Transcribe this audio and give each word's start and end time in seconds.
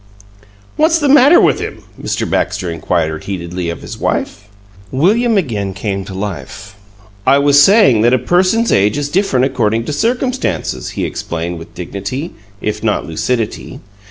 "What's 0.77 0.97
the 0.97 1.07
matter 1.07 1.39
with 1.39 1.59
him?" 1.59 1.83
Mr. 2.01 2.27
Baxter 2.27 2.71
inquired, 2.71 3.25
heatedly, 3.25 3.69
of 3.69 3.83
his 3.83 3.99
wife. 3.99 4.49
William 4.91 5.37
again 5.37 5.75
came 5.75 6.05
to 6.05 6.15
life. 6.15 6.75
"I 7.23 7.37
was 7.37 7.61
saying 7.61 8.01
that 8.01 8.11
a 8.11 8.17
person's 8.17 8.71
age 8.71 8.97
is 8.97 9.09
different 9.09 9.45
according 9.45 9.85
to 9.85 9.93
circumstances," 9.93 10.89
he 10.97 11.05
explained, 11.05 11.59
with 11.59 11.75
dignity, 11.75 12.33
if 12.61 12.83
not 12.83 13.05
lucidity. 13.05 13.79